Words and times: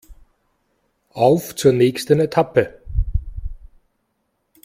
Auf 1.13 1.53
zur 1.55 1.73
nächsten 1.73 2.19
Etappe! 2.19 2.81